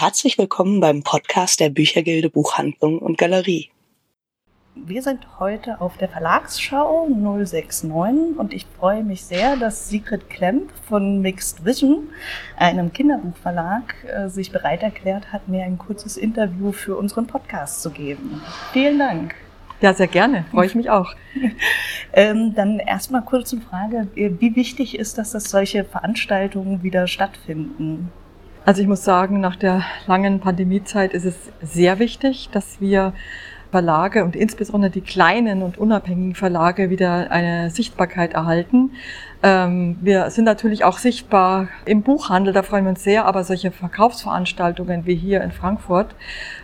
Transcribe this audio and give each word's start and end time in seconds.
herzlich 0.00 0.38
willkommen 0.38 0.80
beim 0.80 1.02
Podcast 1.02 1.60
der 1.60 1.68
Büchergilde 1.68 2.30
Buchhandlung 2.30 3.00
und 3.00 3.18
Galerie. 3.18 3.68
Wir 4.74 5.02
sind 5.02 5.38
heute 5.38 5.78
auf 5.82 5.98
der 5.98 6.08
Verlagsschau 6.08 7.06
069 7.10 8.38
und 8.38 8.54
ich 8.54 8.64
freue 8.78 9.04
mich 9.04 9.22
sehr, 9.22 9.56
dass 9.56 9.90
Sigrid 9.90 10.30
Klemp 10.30 10.70
von 10.88 11.20
Mixed 11.20 11.66
Vision, 11.66 12.08
einem 12.56 12.94
Kinderbuchverlag, 12.94 13.94
äh, 14.06 14.28
sich 14.30 14.50
bereit 14.50 14.82
erklärt 14.82 15.34
hat, 15.34 15.48
mir 15.48 15.64
ein 15.64 15.76
kurzes 15.76 16.16
Interview 16.16 16.72
für 16.72 16.96
unseren 16.96 17.26
Podcast 17.26 17.82
zu 17.82 17.90
geben. 17.90 18.40
Vielen 18.72 18.98
Dank. 18.98 19.34
Ja, 19.82 19.92
sehr 19.92 20.08
gerne. 20.08 20.46
Freue 20.50 20.64
ich 20.64 20.74
mich 20.74 20.88
auch. 20.88 21.14
ähm, 22.14 22.54
dann 22.54 22.78
erstmal 22.78 23.22
kurze 23.22 23.60
Frage. 23.60 24.08
Wie 24.14 24.56
wichtig 24.56 24.98
ist 24.98 25.18
das, 25.18 25.32
dass 25.32 25.44
solche 25.50 25.84
Veranstaltungen 25.84 26.82
wieder 26.82 27.06
stattfinden? 27.06 28.10
Also 28.66 28.82
ich 28.82 28.88
muss 28.88 29.04
sagen, 29.04 29.40
nach 29.40 29.56
der 29.56 29.84
langen 30.06 30.40
Pandemiezeit 30.40 31.14
ist 31.14 31.24
es 31.24 31.34
sehr 31.62 31.98
wichtig, 31.98 32.50
dass 32.52 32.80
wir 32.80 33.14
Verlage 33.70 34.24
und 34.24 34.36
insbesondere 34.36 34.90
die 34.90 35.00
kleinen 35.00 35.62
und 35.62 35.78
unabhängigen 35.78 36.34
Verlage 36.34 36.90
wieder 36.90 37.30
eine 37.30 37.70
Sichtbarkeit 37.70 38.34
erhalten. 38.34 38.90
Ähm, 39.42 39.96
wir 40.00 40.30
sind 40.30 40.44
natürlich 40.44 40.84
auch 40.84 40.98
sichtbar 40.98 41.68
im 41.84 42.02
Buchhandel, 42.02 42.52
da 42.52 42.62
freuen 42.62 42.84
wir 42.84 42.90
uns 42.90 43.02
sehr, 43.02 43.24
aber 43.24 43.44
solche 43.44 43.70
Verkaufsveranstaltungen 43.70 45.06
wie 45.06 45.14
hier 45.14 45.40
in 45.42 45.52
Frankfurt 45.52 46.14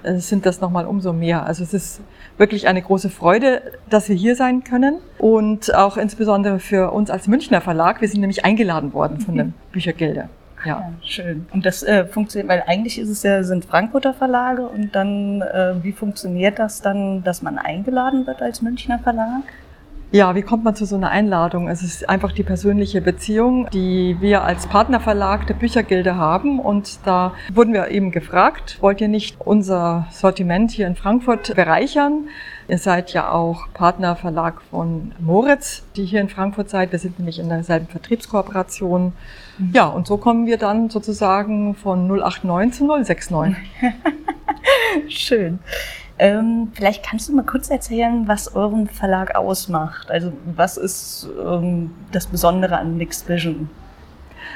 äh, 0.02 0.16
sind 0.16 0.46
das 0.46 0.60
nochmal 0.60 0.86
umso 0.86 1.12
mehr. 1.12 1.46
Also 1.46 1.62
es 1.62 1.72
ist 1.72 2.00
wirklich 2.38 2.68
eine 2.68 2.82
große 2.82 3.08
Freude, 3.08 3.62
dass 3.88 4.08
wir 4.08 4.16
hier 4.16 4.36
sein 4.36 4.64
können 4.64 4.98
und 5.18 5.74
auch 5.74 5.96
insbesondere 5.96 6.58
für 6.58 6.92
uns 6.92 7.08
als 7.08 7.28
Münchner 7.28 7.60
Verlag. 7.60 8.00
Wir 8.00 8.08
sind 8.08 8.20
nämlich 8.20 8.44
eingeladen 8.44 8.92
worden 8.92 9.20
von 9.20 9.36
der 9.36 9.48
Büchergilde. 9.72 10.28
Ja. 10.64 10.92
schön. 11.04 11.46
Und 11.52 11.66
das 11.66 11.82
äh, 11.82 12.06
funktioniert, 12.06 12.48
weil 12.48 12.64
eigentlich 12.66 12.98
ist 12.98 13.08
es 13.08 13.22
ja, 13.22 13.42
sind 13.44 13.64
Frankfurter 13.64 14.14
Verlage 14.14 14.66
und 14.66 14.94
dann, 14.94 15.42
äh, 15.42 15.74
wie 15.82 15.92
funktioniert 15.92 16.58
das 16.58 16.80
dann, 16.82 17.22
dass 17.22 17.42
man 17.42 17.58
eingeladen 17.58 18.26
wird 18.26 18.42
als 18.42 18.62
Münchner 18.62 18.98
Verlag? 18.98 19.42
Ja, 20.16 20.34
wie 20.34 20.40
kommt 20.40 20.64
man 20.64 20.74
zu 20.74 20.86
so 20.86 20.96
einer 20.96 21.10
Einladung? 21.10 21.68
Es 21.68 21.82
ist 21.82 22.08
einfach 22.08 22.32
die 22.32 22.42
persönliche 22.42 23.02
Beziehung, 23.02 23.68
die 23.68 24.16
wir 24.18 24.44
als 24.44 24.66
Partnerverlag 24.66 25.46
der 25.46 25.52
Büchergilde 25.52 26.16
haben. 26.16 26.58
Und 26.58 27.00
da 27.04 27.34
wurden 27.52 27.74
wir 27.74 27.88
eben 27.88 28.12
gefragt, 28.12 28.78
wollt 28.80 29.02
ihr 29.02 29.08
nicht 29.08 29.36
unser 29.42 30.06
Sortiment 30.10 30.70
hier 30.70 30.86
in 30.86 30.96
Frankfurt 30.96 31.54
bereichern? 31.54 32.28
Ihr 32.66 32.78
seid 32.78 33.12
ja 33.12 33.30
auch 33.30 33.68
Partnerverlag 33.74 34.62
von 34.70 35.12
Moritz, 35.20 35.82
die 35.96 36.06
hier 36.06 36.22
in 36.22 36.30
Frankfurt 36.30 36.70
seid. 36.70 36.92
Wir 36.92 36.98
sind 36.98 37.18
nämlich 37.18 37.38
in 37.38 37.50
derselben 37.50 37.86
Vertriebskooperation. 37.86 39.12
Mhm. 39.58 39.70
Ja, 39.74 39.84
und 39.84 40.06
so 40.06 40.16
kommen 40.16 40.46
wir 40.46 40.56
dann 40.56 40.88
sozusagen 40.88 41.74
von 41.74 42.08
089 42.08 42.72
zu 42.72 42.86
069. 42.86 43.54
Schön. 45.08 45.58
Ähm, 46.18 46.72
vielleicht 46.72 47.04
kannst 47.04 47.28
du 47.28 47.34
mal 47.34 47.44
kurz 47.44 47.68
erzählen, 47.68 48.26
was 48.26 48.54
euren 48.54 48.88
Verlag 48.88 49.36
ausmacht. 49.36 50.10
Also 50.10 50.32
was 50.54 50.76
ist 50.76 51.28
ähm, 51.44 51.90
das 52.12 52.26
Besondere 52.26 52.78
an 52.78 52.96
Mixed 52.96 53.28
Vision? 53.28 53.68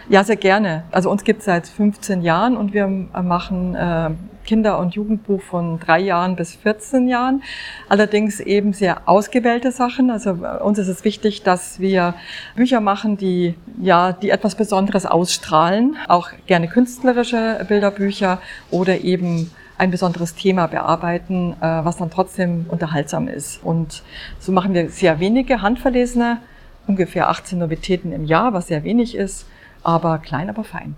Ja, 0.09 0.25
sehr 0.25 0.37
gerne. 0.37 0.85
Also 0.91 1.11
uns 1.11 1.25
gibt 1.25 1.41
es 1.41 1.45
seit 1.45 1.67
15 1.67 2.23
Jahren 2.23 2.57
und 2.57 2.73
wir 2.73 2.87
machen 2.87 3.75
äh, 3.75 4.11
Kinder- 4.45 4.79
und 4.79 4.95
Jugendbuch 4.95 5.43
von 5.43 5.79
drei 5.79 6.01
Jahren 6.01 6.35
bis 6.35 6.55
14 6.57 7.07
Jahren. 7.07 7.43
Allerdings 7.89 8.41
eben 8.41 8.73
sehr 8.73 9.03
ausgewählte 9.07 9.71
Sachen. 9.71 10.11
Also 10.11 10.31
uns 10.31 10.79
ist 10.79 10.89
es 10.89 11.05
wichtig, 11.05 11.43
dass 11.43 11.79
wir 11.79 12.15
Bücher 12.57 12.81
machen, 12.81 13.17
die, 13.17 13.55
ja, 13.81 14.13
die 14.13 14.31
etwas 14.31 14.55
Besonderes 14.55 15.07
ausstrahlen. 15.07 15.97
Auch 16.09 16.31
gerne 16.47 16.69
künstlerische 16.69 17.65
Bilderbücher 17.69 18.41
oder 18.71 19.01
eben 19.03 19.51
ein 19.81 19.91
besonderes 19.91 20.35
Thema 20.35 20.67
bearbeiten, 20.67 21.55
äh, 21.61 21.65
was 21.65 21.97
dann 21.97 22.11
trotzdem 22.11 22.67
unterhaltsam 22.69 23.29
ist. 23.29 23.65
Und 23.65 24.03
so 24.39 24.53
machen 24.53 24.75
wir 24.75 24.91
sehr 24.91 25.21
wenige 25.21 25.63
handverlesene, 25.63 26.39
ungefähr 26.87 27.31
18 27.31 27.59
Novitäten 27.59 28.13
im 28.13 28.27
Jahr, 28.27 28.53
was 28.53 28.67
sehr 28.67 28.85
wenig 28.85 29.15
ist, 29.15 29.47
aber 29.83 30.19
klein, 30.19 30.51
aber 30.51 30.65
fein. 30.65 30.97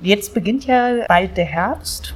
Jetzt 0.00 0.34
beginnt 0.34 0.64
ja 0.66 1.04
bald 1.08 1.36
der 1.36 1.46
Herbst. 1.46 2.14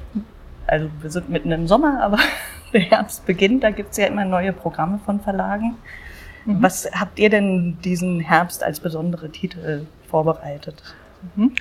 Also 0.68 0.88
wir 1.00 1.10
sind 1.10 1.28
mitten 1.28 1.50
im 1.50 1.66
Sommer, 1.66 2.00
aber 2.00 2.18
der 2.72 2.82
Herbst 2.82 3.26
beginnt. 3.26 3.64
Da 3.64 3.70
gibt 3.70 3.90
es 3.90 3.96
ja 3.96 4.06
immer 4.06 4.24
neue 4.24 4.52
Programme 4.52 5.00
von 5.04 5.18
Verlagen. 5.18 5.74
Mhm. 6.44 6.62
Was 6.62 6.88
habt 6.92 7.18
ihr 7.18 7.30
denn 7.30 7.78
diesen 7.84 8.20
Herbst 8.20 8.62
als 8.62 8.78
besondere 8.78 9.30
Titel 9.30 9.86
vorbereitet? 10.08 10.82
Mhm. 11.34 11.52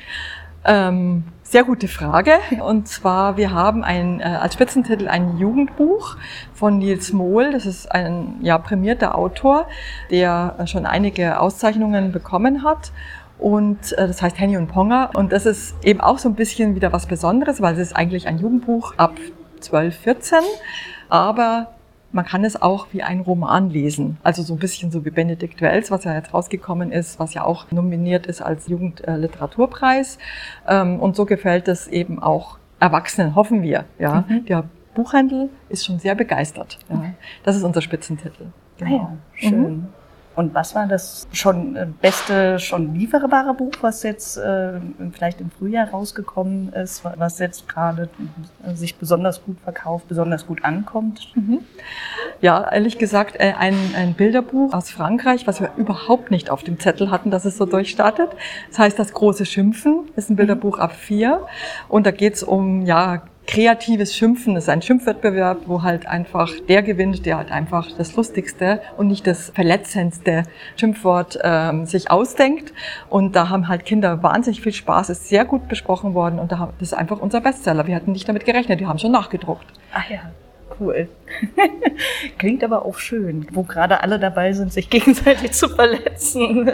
Ähm, 0.66 1.24
sehr 1.44 1.64
gute 1.64 1.88
Frage. 1.88 2.34
Und 2.66 2.88
zwar, 2.88 3.38
wir 3.38 3.52
haben 3.52 3.84
ein, 3.84 4.20
äh, 4.20 4.24
als 4.24 4.56
Spitzentitel 4.56 5.08
ein 5.08 5.38
Jugendbuch 5.38 6.18
von 6.54 6.80
Nils 6.80 7.14
Mohl. 7.14 7.52
Das 7.52 7.68
ist 7.68 7.92
ein 7.92 8.38
ja, 8.42 8.58
prämierter 8.58 9.16
Autor, 9.16 9.68
der 10.10 10.56
schon 10.66 10.88
einige 10.88 11.40
Auszeichnungen 11.40 12.12
bekommen 12.12 12.64
hat. 12.64 12.92
Und 13.38 13.94
äh, 13.94 14.08
das 14.08 14.22
heißt 14.22 14.40
Henny 14.40 14.58
und 14.58 14.68
Ponga. 14.68 15.12
Und 15.14 15.34
das 15.34 15.46
ist 15.46 15.76
eben 15.84 16.02
auch 16.02 16.18
so 16.18 16.30
ein 16.30 16.36
bisschen 16.36 16.74
wieder 16.74 16.92
was 16.92 17.06
Besonderes, 17.06 17.62
weil 17.62 17.74
es 17.74 17.80
ist 17.80 17.96
eigentlich 17.96 18.28
ein 18.28 18.40
Jugendbuch 18.40 18.96
ab 18.98 19.14
12, 19.60 19.96
14. 19.96 20.40
Aber 21.10 21.75
man 22.16 22.26
kann 22.26 22.46
es 22.46 22.60
auch 22.60 22.88
wie 22.94 23.04
ein 23.04 23.20
Roman 23.20 23.70
lesen. 23.70 24.18
Also 24.24 24.42
so 24.42 24.54
ein 24.54 24.60
bisschen 24.60 24.90
so 24.90 25.04
wie 25.04 25.10
Benedikt 25.10 25.60
Wells, 25.60 25.92
was 25.92 26.06
ja 26.06 26.16
jetzt 26.16 26.34
rausgekommen 26.34 26.94
ist, 26.94 27.20
was 27.20 27.34
ja 27.34 27.44
auch 27.44 27.70
nominiert 27.72 28.26
ist 28.26 28.42
als 28.42 28.70
Jugendliteraturpreis. 28.70 30.18
Ähm, 30.66 31.02
und 31.02 31.18
so 31.18 31.26
gefällt 31.26 31.68
es 31.68 31.88
eben 31.88 32.24
auch 32.24 32.58
Erwachsenen, 32.80 33.36
hoffen 33.36 33.62
wir. 33.62 33.84
Ja, 34.00 34.24
mhm. 34.30 34.46
Der 34.46 34.64
Buchhandel 34.94 35.50
ist 35.68 35.86
schon 35.86 36.00
sehr 36.00 36.16
begeistert. 36.16 36.80
Ja. 36.90 37.04
Das 37.44 37.58
ist 37.58 37.64
unser 37.64 37.82
Spitzentitel. 37.82 38.46
Genau. 38.78 38.90
Ah 38.90 38.94
ja, 38.94 39.18
genau. 39.50 39.58
schön. 39.58 39.76
Mhm. 39.76 39.88
Und 40.36 40.54
was 40.54 40.76
war 40.76 40.88
das 40.88 41.28
schon 41.32 41.76
äh, 41.76 41.88
beste, 42.02 42.60
schon 42.60 42.94
lieferbare 42.94 43.54
Buch, 43.54 43.72
was 43.82 44.04
jetzt 44.04 44.38
äh, 44.38 44.74
vielleicht 45.12 45.40
im 45.40 45.50
Frühjahr 45.50 45.90
rausgekommen 45.90 46.74
ist, 46.74 47.04
was 47.06 47.40
jetzt 47.40 47.68
gerade 47.70 48.10
äh, 48.66 48.76
sich 48.76 48.96
besonders 48.96 49.44
gut 49.44 49.60
verkauft, 49.62 50.08
besonders 50.08 50.46
gut 50.46 50.64
ankommt? 50.66 51.32
Mhm. 51.36 51.60
Ja, 52.42 52.70
ehrlich 52.70 52.98
gesagt, 52.98 53.36
äh, 53.40 53.54
ein, 53.58 53.76
ein 53.96 54.14
Bilderbuch 54.14 54.74
aus 54.74 54.90
Frankreich, 54.90 55.48
was 55.48 55.62
wir 55.62 55.72
überhaupt 55.78 56.32
nicht 56.32 56.50
auf 56.50 56.64
dem 56.64 56.80
Zettel 56.80 57.12
hatten, 57.12 57.32
dass 57.32 57.46
es 57.46 57.58
so 57.58 57.66
durchstartet. 57.66 58.30
Das 58.70 58.80
heißt 58.80 59.00
Das 59.00 59.14
große 59.14 59.46
Schimpfen, 59.46 60.10
ist 60.16 60.30
ein 60.30 60.34
mhm. 60.34 60.38
Bilderbuch 60.38 60.80
ab 60.80 60.94
vier. 60.94 61.46
Und 61.88 62.06
da 62.06 62.12
geht 62.12 62.36
es 62.36 62.44
um 62.44 62.86
ja 62.86 63.22
kreatives 63.48 64.16
Schimpfen 64.16 64.56
ist 64.56 64.70
ein 64.70 64.82
Schimpfwettbewerb, 64.82 65.64
wo 65.68 65.84
halt 65.84 66.08
einfach 66.08 66.52
der 66.68 66.84
gewinnt, 66.84 67.26
der 67.26 67.38
halt 67.38 67.52
einfach 67.52 67.90
das 67.98 68.16
lustigste 68.16 68.82
und 68.98 69.08
nicht 69.08 69.28
das 69.28 69.52
verletzendste 69.52 70.44
Schimpfwort 70.76 71.40
ähm, 71.44 71.86
sich 71.86 72.10
ausdenkt. 72.10 72.74
Und 73.10 73.36
da 73.36 73.50
haben 73.50 73.68
halt 73.68 73.86
Kinder 73.86 74.24
wahnsinnig 74.24 74.62
viel 74.62 74.74
Spaß, 74.74 75.10
ist 75.10 75.30
sehr 75.30 75.46
gut 75.46 75.68
besprochen 75.68 76.14
worden 76.14 76.40
und 76.40 76.52
das 76.52 76.60
ist 76.80 76.94
einfach 76.94 77.20
unser 77.20 77.42
Bestseller. 77.42 77.88
Wir 77.88 77.96
hatten 77.96 78.12
nicht 78.12 78.28
damit 78.28 78.46
gerechnet, 78.46 78.80
die 78.80 78.88
haben 78.88 79.00
schon 79.00 79.12
nachgedruckt. 79.12 79.66
Ach 79.94 80.10
ja. 80.10 80.20
Cool. 80.80 81.08
Klingt 82.38 82.64
aber 82.64 82.86
auch 82.86 82.98
schön, 82.98 83.48
wo 83.54 83.64
gerade 83.64 84.02
alle 84.02 84.20
dabei 84.20 84.52
sind, 84.52 84.74
sich 84.74 84.90
gegenseitig 84.90 85.54
zu 85.54 85.70
verletzen. 85.70 86.70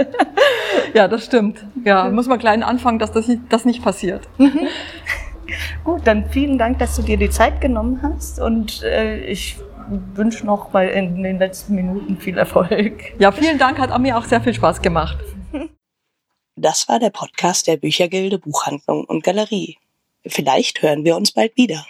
ja, 0.94 1.08
das 1.08 1.26
stimmt. 1.26 1.64
Ja, 1.84 2.10
muss 2.10 2.28
man 2.28 2.40
klein 2.40 2.64
anfangen, 2.64 3.00
dass 3.00 3.12
das 3.12 3.28
nicht, 3.28 3.42
das 3.50 3.66
nicht 3.66 3.84
passiert. 3.84 4.28
Gut, 5.84 6.02
dann 6.06 6.30
vielen 6.30 6.58
Dank, 6.58 6.80
dass 6.80 6.96
du 6.96 7.02
dir 7.02 7.18
die 7.18 7.30
Zeit 7.30 7.62
genommen 7.62 8.02
hast 8.02 8.40
und 8.40 8.84
äh, 8.84 9.20
ich 9.26 9.58
wünsche 10.14 10.46
noch 10.46 10.72
mal 10.74 10.88
in 10.88 11.22
den 11.24 11.40
letzten 11.40 11.76
Minuten 11.76 12.18
viel 12.18 12.38
Erfolg. 12.38 13.14
Ja, 13.20 13.32
vielen 13.32 13.58
Dank, 13.58 13.80
hat 13.80 13.98
mir 14.00 14.18
auch 14.18 14.26
sehr 14.26 14.42
viel 14.42 14.54
Spaß 14.54 14.82
gemacht. 14.82 15.18
Das 16.58 16.88
war 16.90 17.00
der 17.00 17.10
Podcast 17.10 17.66
der 17.66 17.78
Büchergilde 17.78 18.38
Buchhandlung 18.38 19.06
und 19.06 19.24
Galerie. 19.24 19.78
Vielleicht 20.28 20.82
hören 20.82 21.06
wir 21.06 21.16
uns 21.16 21.32
bald 21.32 21.56
wieder. 21.56 21.88